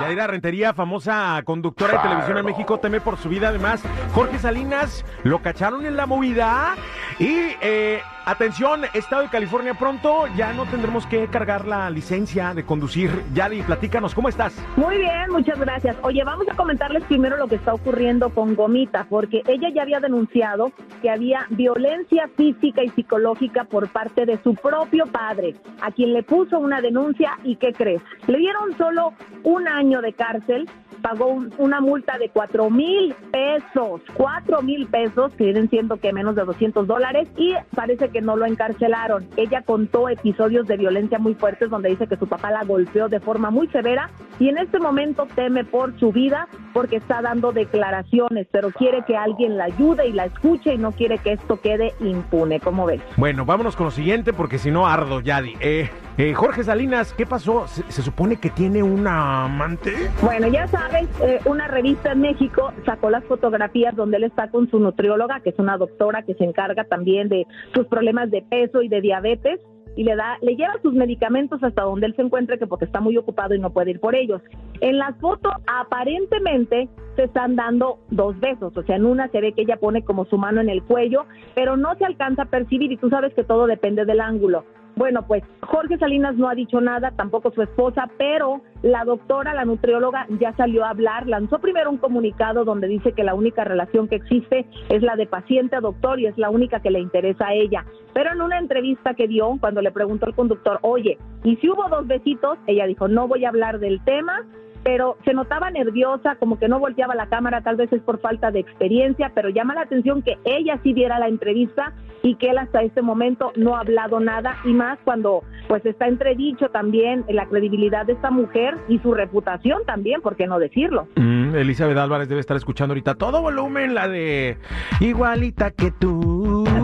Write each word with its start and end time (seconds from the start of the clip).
Yadira 0.00 0.26
Rentería, 0.26 0.72
famosa 0.72 1.42
conductora 1.44 1.94
de 1.94 1.98
televisión 1.98 2.38
en 2.38 2.46
México, 2.46 2.78
teme 2.78 3.00
por 3.00 3.18
su 3.18 3.28
vida. 3.28 3.48
Además, 3.48 3.82
Jorge 4.14 4.38
Salinas 4.38 5.04
lo 5.24 5.42
cacharon 5.42 5.84
en 5.84 5.96
la 5.96 6.06
movida. 6.06 6.74
Y 7.18 7.54
eh, 7.60 8.00
atención, 8.30 8.82
Estado 8.94 9.22
de 9.22 9.28
California, 9.28 9.74
pronto 9.74 10.26
ya 10.36 10.52
no 10.52 10.64
tendremos 10.66 11.06
que 11.06 11.26
cargar 11.28 11.66
la 11.66 11.90
licencia 11.90 12.54
de 12.54 12.64
conducir. 12.64 13.10
Yadi, 13.34 13.62
platícanos, 13.62 14.14
¿cómo 14.14 14.28
estás? 14.28 14.54
Muy 14.76 14.98
bien, 14.98 15.30
muchas 15.30 15.58
gracias. 15.58 15.96
Oye, 16.02 16.22
vamos 16.24 16.46
a 16.48 16.54
comentarles 16.54 17.02
primero 17.04 17.36
lo 17.36 17.48
que 17.48 17.56
está 17.56 17.74
ocurriendo 17.74 18.30
con 18.30 18.54
Gomita, 18.54 19.06
porque 19.08 19.42
ella 19.46 19.68
ya 19.74 19.82
había 19.82 20.00
denunciado 20.00 20.72
que 21.02 21.10
había 21.10 21.46
violencia 21.50 22.28
física 22.36 22.82
y 22.84 22.88
psicológica 22.90 23.64
por 23.64 23.88
parte 23.88 24.26
de 24.26 24.40
su 24.42 24.54
propio 24.54 25.06
padre, 25.06 25.56
a 25.80 25.90
quien 25.90 26.12
le 26.12 26.22
puso 26.22 26.58
una 26.58 26.80
denuncia 26.80 27.38
y 27.42 27.56
¿qué 27.56 27.72
crees? 27.72 28.02
Le 28.26 28.38
dieron 28.38 28.76
solo 28.76 29.12
un 29.42 29.66
año 29.66 30.00
de 30.02 30.12
cárcel 30.12 30.68
pagó 31.02 31.26
un- 31.26 31.52
una 31.58 31.80
multa 31.80 32.18
de 32.18 32.28
cuatro 32.28 32.70
mil 32.70 33.14
pesos, 33.32 34.00
cuatro 34.14 34.62
mil 34.62 34.86
pesos, 34.86 35.32
que 35.34 35.44
vienen 35.44 35.68
siendo 35.70 35.96
que 35.96 36.12
menos 36.12 36.34
de 36.34 36.44
200 36.44 36.86
dólares, 36.86 37.28
y 37.36 37.54
parece 37.74 38.08
que 38.10 38.20
no 38.20 38.36
lo 38.36 38.46
encarcelaron. 38.46 39.26
Ella 39.36 39.62
contó 39.62 40.08
episodios 40.08 40.66
de 40.66 40.76
violencia 40.76 41.18
muy 41.18 41.34
fuertes 41.34 41.70
donde 41.70 41.90
dice 41.90 42.06
que 42.06 42.16
su 42.16 42.26
papá 42.28 42.50
la 42.50 42.64
golpeó 42.64 43.08
de 43.08 43.20
forma 43.20 43.50
muy 43.50 43.68
severa 43.68 44.10
y 44.40 44.48
en 44.48 44.58
este 44.58 44.80
momento 44.80 45.28
teme 45.36 45.64
por 45.64 45.96
su 46.00 46.10
vida 46.10 46.48
porque 46.72 46.96
está 46.96 47.20
dando 47.20 47.52
declaraciones, 47.52 48.48
pero 48.50 48.70
quiere 48.70 49.04
que 49.06 49.16
alguien 49.16 49.56
la 49.56 49.64
ayude 49.64 50.08
y 50.08 50.12
la 50.12 50.24
escuche 50.24 50.74
y 50.74 50.78
no 50.78 50.92
quiere 50.92 51.18
que 51.18 51.34
esto 51.34 51.60
quede 51.60 51.92
impune, 52.00 52.58
¿cómo 52.58 52.86
ves? 52.86 53.02
Bueno, 53.16 53.44
vámonos 53.44 53.76
con 53.76 53.86
lo 53.86 53.90
siguiente 53.90 54.32
porque 54.32 54.58
si 54.58 54.70
no 54.70 54.86
ardo, 54.86 55.20
Yadi. 55.20 55.54
Eh, 55.60 55.90
eh, 56.16 56.32
Jorge 56.32 56.64
Salinas, 56.64 57.12
¿qué 57.12 57.26
pasó? 57.26 57.68
¿Se, 57.68 57.82
se 57.92 58.02
supone 58.02 58.36
que 58.36 58.48
tiene 58.48 58.82
una 58.82 59.44
amante? 59.44 59.92
Bueno, 60.22 60.48
ya 60.48 60.66
sabes, 60.68 61.08
eh, 61.22 61.40
una 61.44 61.68
revista 61.68 62.12
en 62.12 62.22
México 62.22 62.72
sacó 62.86 63.10
las 63.10 63.24
fotografías 63.24 63.94
donde 63.94 64.16
él 64.16 64.24
está 64.24 64.50
con 64.50 64.70
su 64.70 64.78
nutrióloga, 64.78 65.40
que 65.40 65.50
es 65.50 65.58
una 65.58 65.76
doctora 65.76 66.22
que 66.22 66.34
se 66.34 66.44
encarga 66.44 66.84
también 66.84 67.28
de 67.28 67.46
sus 67.74 67.86
problemas 67.88 68.30
de 68.30 68.42
peso 68.42 68.80
y 68.80 68.88
de 68.88 69.02
diabetes 69.02 69.60
y 69.96 70.04
le 70.04 70.16
da, 70.16 70.38
le 70.40 70.56
lleva 70.56 70.74
sus 70.82 70.94
medicamentos 70.94 71.62
hasta 71.62 71.82
donde 71.82 72.06
él 72.06 72.16
se 72.16 72.22
encuentre, 72.22 72.58
que 72.58 72.66
porque 72.66 72.84
está 72.84 73.00
muy 73.00 73.16
ocupado 73.16 73.54
y 73.54 73.58
no 73.58 73.70
puede 73.70 73.90
ir 73.90 74.00
por 74.00 74.14
ellos. 74.14 74.40
En 74.80 74.98
las 74.98 75.16
fotos 75.18 75.52
aparentemente 75.66 76.88
se 77.16 77.24
están 77.24 77.56
dando 77.56 77.98
dos 78.10 78.38
besos, 78.40 78.76
o 78.76 78.82
sea, 78.82 78.96
en 78.96 79.04
una 79.04 79.28
se 79.28 79.40
ve 79.40 79.52
que 79.52 79.62
ella 79.62 79.76
pone 79.76 80.02
como 80.02 80.24
su 80.24 80.38
mano 80.38 80.60
en 80.60 80.68
el 80.68 80.82
cuello, 80.82 81.26
pero 81.54 81.76
no 81.76 81.94
se 81.96 82.04
alcanza 82.04 82.42
a 82.42 82.46
percibir 82.46 82.92
y 82.92 82.96
tú 82.96 83.10
sabes 83.10 83.34
que 83.34 83.44
todo 83.44 83.66
depende 83.66 84.04
del 84.04 84.20
ángulo. 84.20 84.64
Bueno, 85.00 85.26
pues 85.26 85.42
Jorge 85.62 85.96
Salinas 85.96 86.36
no 86.36 86.46
ha 86.46 86.54
dicho 86.54 86.78
nada, 86.78 87.12
tampoco 87.12 87.50
su 87.52 87.62
esposa, 87.62 88.10
pero 88.18 88.60
la 88.82 89.06
doctora, 89.06 89.54
la 89.54 89.64
nutrióloga, 89.64 90.26
ya 90.38 90.54
salió 90.56 90.84
a 90.84 90.90
hablar. 90.90 91.26
Lanzó 91.26 91.58
primero 91.58 91.88
un 91.88 91.96
comunicado 91.96 92.66
donde 92.66 92.86
dice 92.86 93.12
que 93.12 93.24
la 93.24 93.32
única 93.32 93.64
relación 93.64 94.08
que 94.08 94.16
existe 94.16 94.66
es 94.90 95.02
la 95.02 95.16
de 95.16 95.26
paciente 95.26 95.74
a 95.74 95.80
doctor 95.80 96.20
y 96.20 96.26
es 96.26 96.36
la 96.36 96.50
única 96.50 96.80
que 96.80 96.90
le 96.90 97.00
interesa 97.00 97.46
a 97.46 97.54
ella. 97.54 97.86
Pero 98.12 98.30
en 98.30 98.42
una 98.42 98.58
entrevista 98.58 99.14
que 99.14 99.26
dio, 99.26 99.56
cuando 99.58 99.80
le 99.80 99.90
preguntó 99.90 100.26
al 100.26 100.34
conductor, 100.34 100.78
oye, 100.82 101.16
¿y 101.44 101.56
si 101.56 101.70
hubo 101.70 101.88
dos 101.88 102.06
besitos? 102.06 102.58
Ella 102.66 102.84
dijo, 102.84 103.08
no 103.08 103.26
voy 103.26 103.46
a 103.46 103.48
hablar 103.48 103.78
del 103.78 104.04
tema, 104.04 104.44
pero 104.82 105.16
se 105.24 105.32
notaba 105.32 105.70
nerviosa, 105.70 106.36
como 106.36 106.58
que 106.58 106.68
no 106.68 106.78
volteaba 106.78 107.14
la 107.14 107.30
cámara, 107.30 107.62
tal 107.62 107.76
vez 107.76 107.90
es 107.90 108.02
por 108.02 108.20
falta 108.20 108.50
de 108.50 108.60
experiencia, 108.60 109.32
pero 109.34 109.48
llama 109.48 109.74
la 109.74 109.82
atención 109.82 110.20
que 110.20 110.36
ella 110.44 110.78
sí 110.82 110.92
viera 110.92 111.18
la 111.18 111.28
entrevista 111.28 111.94
y 112.22 112.36
que 112.36 112.50
él 112.50 112.58
hasta 112.58 112.82
este 112.82 113.02
momento 113.02 113.52
no 113.56 113.76
ha 113.76 113.80
hablado 113.80 114.20
nada 114.20 114.56
y 114.64 114.72
más 114.72 114.98
cuando 115.04 115.42
pues 115.68 115.84
está 115.86 116.08
entredicho 116.08 116.68
también 116.70 117.24
la 117.28 117.46
credibilidad 117.46 118.04
de 118.04 118.14
esta 118.14 118.30
mujer 118.30 118.76
y 118.88 118.98
su 118.98 119.14
reputación 119.14 119.84
también, 119.86 120.20
¿por 120.20 120.36
qué 120.36 120.46
no 120.46 120.58
decirlo? 120.58 121.06
Mm, 121.16 121.54
Elizabeth 121.54 121.96
Álvarez 121.96 122.28
debe 122.28 122.40
estar 122.40 122.56
escuchando 122.56 122.92
ahorita 122.92 123.14
todo 123.14 123.40
volumen, 123.40 123.94
la 123.94 124.08
de 124.08 124.58
igualita 124.98 125.70
que 125.70 125.92
tú. 125.92 126.64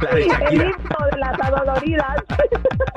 la 0.00 0.10
de 0.10 0.22
El 0.50 0.60
himno 0.60 1.06
de 1.10 1.18
las 1.18 1.40
adoloridas. 1.40 2.24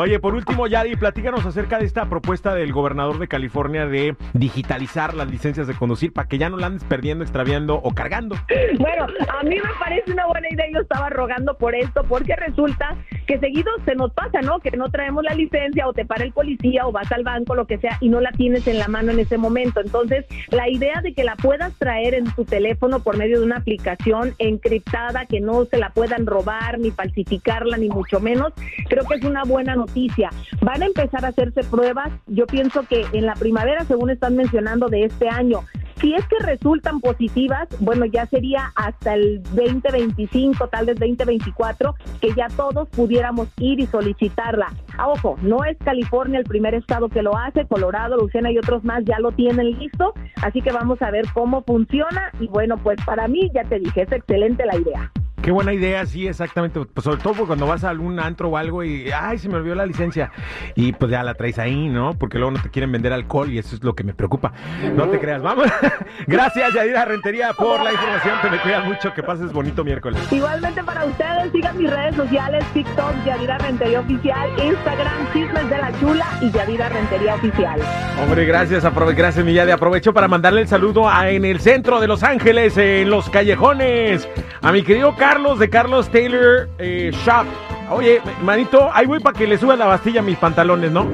Oye, 0.00 0.20
por 0.20 0.32
último, 0.36 0.68
Yadi, 0.68 0.94
platícanos 0.94 1.44
acerca 1.44 1.76
de 1.80 1.84
esta 1.84 2.08
propuesta 2.08 2.54
del 2.54 2.72
gobernador 2.72 3.18
de 3.18 3.26
California 3.26 3.84
de 3.84 4.14
digitalizar 4.32 5.12
las 5.14 5.28
licencias 5.28 5.66
de 5.66 5.74
conducir 5.74 6.12
para 6.12 6.28
que 6.28 6.38
ya 6.38 6.48
no 6.48 6.56
la 6.56 6.68
andes 6.68 6.84
perdiendo, 6.84 7.24
extraviando 7.24 7.74
o 7.74 7.92
cargando. 7.92 8.36
Bueno, 8.78 9.08
a 9.28 9.42
mí 9.42 9.56
me 9.56 9.70
parece 9.80 10.12
una 10.12 10.26
buena 10.26 10.46
idea. 10.50 10.66
Yo 10.72 10.82
estaba 10.82 11.10
rogando 11.10 11.58
por 11.58 11.74
esto 11.74 12.04
porque 12.04 12.36
resulta 12.36 12.96
que 13.28 13.38
seguido 13.38 13.70
se 13.84 13.94
nos 13.94 14.10
pasa, 14.14 14.40
¿no? 14.40 14.58
Que 14.58 14.70
no 14.70 14.90
traemos 14.90 15.22
la 15.22 15.34
licencia 15.34 15.86
o 15.86 15.92
te 15.92 16.06
para 16.06 16.24
el 16.24 16.32
policía 16.32 16.86
o 16.86 16.92
vas 16.92 17.12
al 17.12 17.24
banco, 17.24 17.54
lo 17.54 17.66
que 17.66 17.76
sea, 17.76 17.98
y 18.00 18.08
no 18.08 18.22
la 18.22 18.32
tienes 18.32 18.66
en 18.66 18.78
la 18.78 18.88
mano 18.88 19.12
en 19.12 19.20
ese 19.20 19.36
momento. 19.36 19.80
Entonces, 19.80 20.24
la 20.48 20.68
idea 20.70 21.02
de 21.02 21.12
que 21.12 21.24
la 21.24 21.36
puedas 21.36 21.74
traer 21.74 22.14
en 22.14 22.24
tu 22.32 22.46
teléfono 22.46 23.00
por 23.00 23.18
medio 23.18 23.38
de 23.38 23.44
una 23.44 23.58
aplicación 23.58 24.34
encriptada, 24.38 25.26
que 25.26 25.40
no 25.40 25.66
se 25.66 25.76
la 25.76 25.90
puedan 25.90 26.24
robar 26.24 26.78
ni 26.78 26.90
falsificarla, 26.90 27.76
ni 27.76 27.90
mucho 27.90 28.18
menos, 28.18 28.54
creo 28.88 29.04
que 29.04 29.16
es 29.16 29.24
una 29.24 29.44
buena 29.44 29.76
noticia. 29.76 30.30
Van 30.62 30.82
a 30.82 30.86
empezar 30.86 31.26
a 31.26 31.28
hacerse 31.28 31.64
pruebas. 31.64 32.10
Yo 32.28 32.46
pienso 32.46 32.84
que 32.84 33.04
en 33.12 33.26
la 33.26 33.34
primavera, 33.34 33.84
según 33.84 34.08
están 34.08 34.36
mencionando, 34.36 34.88
de 34.88 35.04
este 35.04 35.28
año, 35.28 35.64
si 36.00 36.14
es 36.14 36.26
que 36.26 36.38
resultan 36.40 37.00
positivas, 37.00 37.68
bueno, 37.80 38.04
ya 38.06 38.26
sería 38.26 38.72
hasta 38.74 39.14
el 39.14 39.42
2025, 39.42 40.68
tal 40.68 40.86
vez 40.86 40.96
2024, 40.98 41.94
que 42.20 42.32
ya 42.34 42.48
todos 42.56 42.88
pudiéramos 42.88 43.48
ir 43.58 43.80
y 43.80 43.86
solicitarla. 43.86 44.72
Ah, 44.96 45.08
ojo, 45.08 45.36
no 45.42 45.64
es 45.64 45.76
California 45.78 46.38
el 46.38 46.44
primer 46.44 46.74
estado 46.74 47.08
que 47.08 47.22
lo 47.22 47.36
hace, 47.36 47.66
Colorado, 47.66 48.16
Luciana 48.16 48.50
y 48.50 48.58
otros 48.58 48.84
más 48.84 49.04
ya 49.04 49.18
lo 49.18 49.32
tienen 49.32 49.78
listo, 49.78 50.14
así 50.42 50.62
que 50.62 50.72
vamos 50.72 51.00
a 51.02 51.10
ver 51.10 51.24
cómo 51.34 51.62
funciona 51.62 52.30
y 52.40 52.48
bueno, 52.48 52.76
pues 52.78 52.98
para 53.04 53.28
mí 53.28 53.50
ya 53.54 53.64
te 53.64 53.78
dije, 53.78 54.02
es 54.02 54.12
excelente 54.12 54.64
la 54.66 54.76
idea. 54.76 55.12
Qué 55.42 55.50
buena 55.50 55.72
idea, 55.72 56.04
sí, 56.06 56.26
exactamente. 56.26 56.80
Pues 56.80 57.04
sobre 57.04 57.22
todo 57.22 57.46
cuando 57.46 57.66
vas 57.66 57.84
a 57.84 57.90
algún 57.90 58.18
antro 58.20 58.48
o 58.48 58.56
algo 58.56 58.84
y, 58.84 59.10
ay, 59.10 59.38
se 59.38 59.48
me 59.48 59.56
olvidó 59.56 59.74
la 59.74 59.86
licencia. 59.86 60.30
Y 60.74 60.92
pues 60.92 61.10
ya 61.10 61.22
la 61.22 61.34
traes 61.34 61.58
ahí, 61.58 61.88
¿no? 61.88 62.14
Porque 62.18 62.38
luego 62.38 62.52
no 62.52 62.62
te 62.62 62.70
quieren 62.70 62.92
vender 62.92 63.12
alcohol 63.12 63.50
y 63.50 63.58
eso 63.58 63.74
es 63.76 63.82
lo 63.82 63.94
que 63.94 64.04
me 64.04 64.14
preocupa. 64.14 64.52
No 64.94 65.08
te 65.08 65.18
creas, 65.18 65.42
vamos. 65.42 65.66
Gracias, 66.26 66.74
Yadira 66.74 67.04
Rentería, 67.04 67.52
por 67.52 67.82
la 67.82 67.92
información. 67.92 68.34
Te 68.42 68.50
me 68.50 68.58
cuidas 68.58 68.84
mucho. 68.84 69.14
Que 69.14 69.22
pases 69.22 69.52
bonito 69.52 69.84
miércoles. 69.84 70.20
Igualmente 70.30 70.82
para 70.84 71.04
ustedes, 71.04 71.50
sigan 71.52 71.78
mis 71.78 71.90
redes 71.90 72.14
sociales, 72.14 72.64
TikTok, 72.74 73.24
Yadira 73.24 73.58
Rentería 73.58 74.00
Oficial, 74.00 74.50
Instagram, 74.62 75.32
Chismes 75.32 75.70
de 75.70 75.78
la 75.78 75.92
Chula 76.00 76.26
y 76.40 76.50
Yadira 76.50 76.88
Rentería 76.88 77.34
Oficial. 77.34 77.80
Hombre, 78.22 78.44
gracias, 78.44 78.84
gracias, 79.14 79.44
mi 79.44 79.54
Yadi. 79.54 79.70
Aprovecho 79.70 80.12
para 80.12 80.28
mandarle 80.28 80.62
el 80.62 80.68
saludo 80.68 81.08
a, 81.08 81.30
en 81.30 81.44
el 81.44 81.60
centro 81.60 82.00
de 82.00 82.06
Los 82.06 82.22
Ángeles, 82.22 82.76
en 82.76 83.10
los 83.10 83.30
callejones, 83.30 84.28
a 84.60 84.72
mi 84.72 84.82
querido 84.82 85.14
Carlos 85.38 85.58
de 85.60 85.70
Carlos 85.70 86.08
Taylor 86.10 86.68
eh, 86.78 87.12
Shop. 87.24 87.46
Oye, 87.92 88.20
manito, 88.42 88.90
ahí 88.92 89.06
voy 89.06 89.20
para 89.20 89.38
que 89.38 89.46
le 89.46 89.56
suba 89.56 89.76
la 89.76 89.86
bastilla 89.86 90.18
a 90.18 90.22
mis 90.24 90.36
pantalones, 90.36 90.90
¿no? 90.90 91.06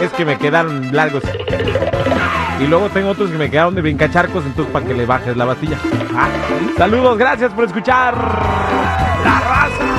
Es 0.00 0.10
que 0.10 0.24
me 0.24 0.36
quedaron 0.36 0.92
largos. 0.92 1.22
Y 2.58 2.66
luego 2.66 2.88
tengo 2.88 3.10
otros 3.10 3.30
que 3.30 3.38
me 3.38 3.48
quedaron 3.48 3.76
de 3.76 3.82
brincacharcos, 3.82 4.44
entonces 4.44 4.72
para 4.72 4.84
que 4.84 4.92
le 4.92 5.06
bajes 5.06 5.36
la 5.36 5.44
bastilla. 5.44 5.78
Ah, 6.16 6.26
saludos, 6.76 7.16
gracias 7.16 7.52
por 7.52 7.66
escuchar. 7.66 8.16
La 8.16 9.38
raza. 9.38 9.97